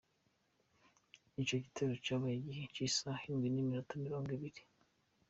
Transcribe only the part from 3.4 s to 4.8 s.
n’iminota mirongo ibiri.